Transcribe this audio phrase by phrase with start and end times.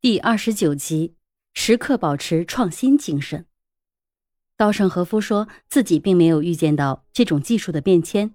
[0.00, 1.16] 第二十九集，
[1.54, 3.46] 时刻保持创新精神。
[4.56, 8.32] 稻盛和夫说自己并没有预见到这种技术的变迁，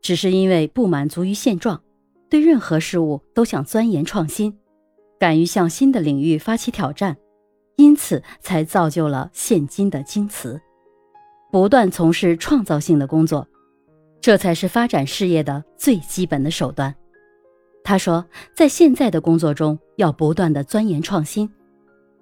[0.00, 1.82] 只是因为不满足于现状，
[2.30, 4.58] 对任何事物都想钻研创新，
[5.20, 7.14] 敢于向新的领域发起挑战，
[7.76, 10.58] 因此才造就了现今的京瓷。
[11.52, 13.46] 不断从事创造性的工作，
[14.22, 16.94] 这才是发展事业的最基本的手段。
[17.86, 21.48] 他说，在现在的工作中，要不断的钻研创新，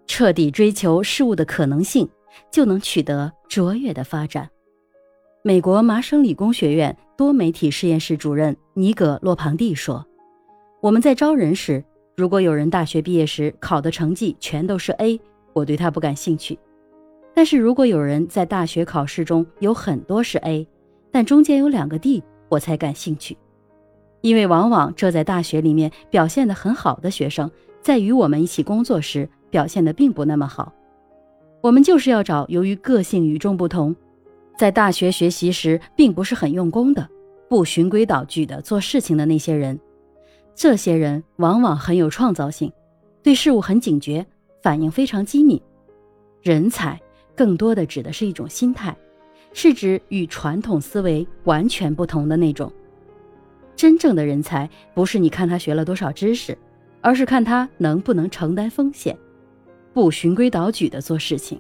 [0.08, 2.08] 彻底追求事物的可能性，
[2.50, 4.50] 就能取得卓越的发展。
[5.44, 10.04] 美国麻省理工学院多媒体实验室主任尼格洛庞蒂说
[10.82, 11.84] ：“我们在招人时，
[12.16, 15.20] 如果有人大学毕业时考的成绩全都是 A，
[15.52, 16.56] 我对他不感兴趣；
[17.34, 20.66] 但是如果有人在大学考试中有很多是 A，
[21.12, 23.36] 但中间有两个 D，我才感兴趣。”
[24.22, 27.50] 因为往往这在大学里面表现得很好的学生，
[27.82, 30.72] 在与我们一起工作时表现得并不那么好。
[31.60, 33.94] 我们就是要找由于个性与众不同，
[34.56, 37.08] 在大学学习时并不是很用功的、
[37.48, 39.78] 不循规蹈矩的做事情的那些人。
[40.54, 42.72] 这些人往往很有创造性，
[43.22, 44.24] 对事物很警觉，
[44.60, 45.60] 反应非常机敏。
[46.42, 47.00] 人才
[47.34, 48.96] 更多的指的是一种心态，
[49.52, 52.70] 是指与传统思维完全不同的那种。
[53.82, 56.56] 真正的人才不是你看他学了多少知识，
[57.00, 59.18] 而是看他能不能承担风险，
[59.92, 61.58] 不循规蹈矩的做事情。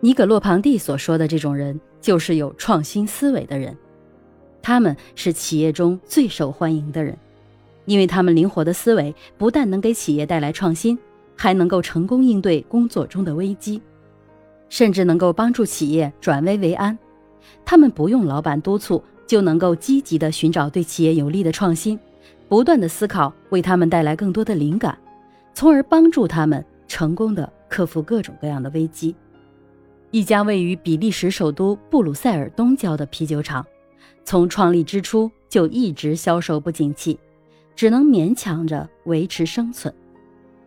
[0.00, 3.74] 尼葛洛庞蒂所说的这种人，就是有创新思维的人，
[4.60, 7.16] 他们是企业中最受欢迎的人，
[7.86, 10.98] 因为他们灵活的思维不但能给企业带来创新，
[11.34, 13.80] 还能够成功应对工作中的危机，
[14.68, 16.98] 甚至能够帮助企业转危为安。
[17.64, 19.02] 他们不用老板督促。
[19.30, 21.96] 就能够积极地寻找对企业有利的创新，
[22.48, 24.98] 不断的思考，为他们带来更多的灵感，
[25.54, 29.14] 从而帮助他们成功的克服各种各样的危机。
[30.10, 33.64] 一家位于比利时首都布鲁塞尔东郊的啤酒厂，
[34.24, 37.16] 从创立之初就一直销售不景气，
[37.76, 39.94] 只能勉强着维持生存。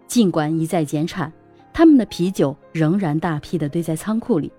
[0.07, 1.29] 尽管一再减产，
[1.73, 4.49] 他们的啤酒仍然大批的堆在仓库里，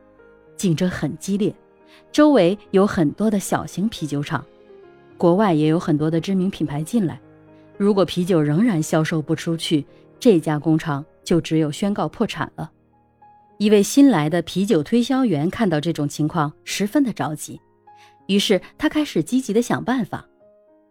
[0.58, 1.54] 竞争很激烈。
[2.12, 4.44] 周围有很多的小型啤酒厂，
[5.16, 7.20] 国外也有很多的知名品牌进来。
[7.76, 9.84] 如果啤酒仍然销售不出去，
[10.20, 12.70] 这家工厂就只有宣告破产了。
[13.58, 17.60] 一位新来的啤酒推销员看到这种情况，十分的着急，
[18.26, 20.24] 于是他开始积极的想办法。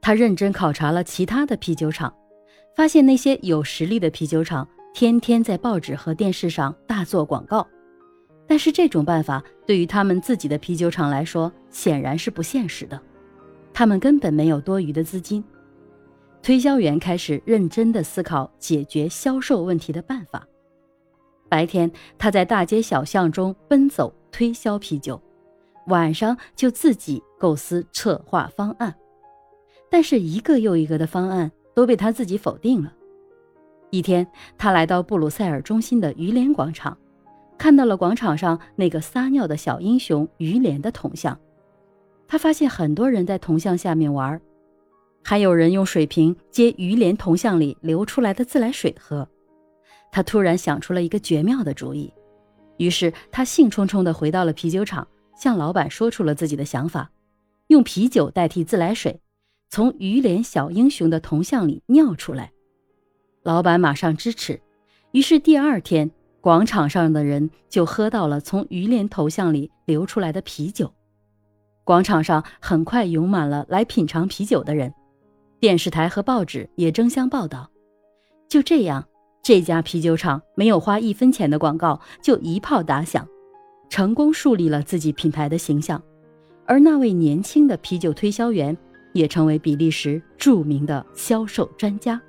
[0.01, 2.13] 他认真考察了其他的啤酒厂，
[2.75, 7.65] 发现那些有实力的啤酒厂天天在报纸和电视上大做广告。
[8.47, 12.99] 但是这种办法对于他们自己的啤酒厂来说显然是不现实的，
[13.73, 15.43] 他们根本没有多余的资金。
[16.41, 20.45] 推销员开始认真地思考解决销售问题的办法。
[21.47, 25.21] 白天他在大街小巷中奔走推销啤酒，
[25.87, 28.93] 晚上就自己构思策划方案。
[29.89, 32.91] 但是一个又一个的方案都被他自己否定了。
[33.89, 34.27] 一天，
[34.57, 36.97] 他来到布鲁塞尔中心的鱼联广场。
[37.63, 41.39] 看到了广场上那个撒尿的小英雄于连的铜像，
[42.27, 44.41] 他发现很多人在铜像下面玩，
[45.23, 49.25] 还有人用水瓶接于连铜像里流出来的自来水喝。
[50.11, 52.13] 他突然想出了一个绝妙的主意，
[52.75, 55.07] 于是他兴冲冲地回到了啤酒厂，
[55.37, 57.11] 向老板说出了自己的想法：
[57.67, 59.21] 用啤酒代替自来水，
[59.69, 62.51] 从于连小英雄的铜像里尿出来。
[63.41, 64.59] 老板马上支持，
[65.13, 66.11] 于是第二天。
[66.43, 70.93] 广场上的人就喝到了从鱼莲头像里流出来的啤酒，
[71.85, 74.93] 广场上很快涌满了来品尝啤酒的人，
[75.61, 77.71] 电视台和报纸也争相报道。
[78.49, 79.07] 就这样，
[79.41, 83.25] 这家啤酒厂没有花一分钱的广告就一炮打响，
[83.87, 86.03] 成功树立了自己品牌的形象，
[86.65, 88.77] 而那位年轻的啤酒推销员
[89.13, 92.21] 也成为比利时著名的销售专家。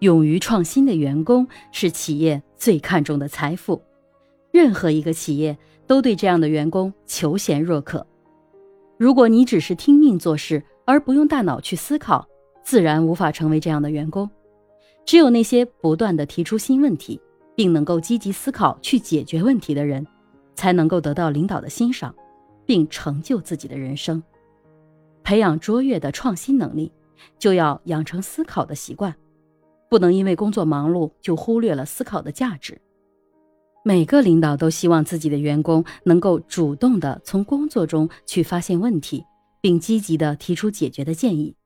[0.00, 3.82] 勇于创新的员工是企业最看重的财富，
[4.50, 5.56] 任何一个企业
[5.86, 8.06] 都对这样的员工求贤若渴。
[8.96, 12.26] 如果你只是听命做事而不用大脑去思考，
[12.62, 14.28] 自然无法成为这样的员工。
[15.04, 17.20] 只有那些不断的提出新问题，
[17.54, 20.06] 并能够积极思考去解决问题的人，
[20.54, 22.14] 才能够得到领导的欣赏，
[22.64, 24.22] 并成就自己的人生。
[25.22, 26.90] 培养卓越的创新能力，
[27.38, 29.14] 就要养成思考的习惯。
[29.90, 32.80] 不能因为工作忙碌就忽略了思考的价值。
[33.84, 39.24] 每个领导都希望自己的员工能够主动的从工作中去发现问题，
[39.60, 41.56] 并积极的提出解决的建议，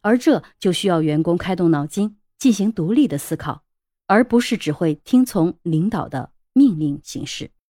[0.00, 3.62] 而这就需要员工开动脑筋，进行独立的思考，
[4.06, 7.50] 而不是只会听从领导的命令行事。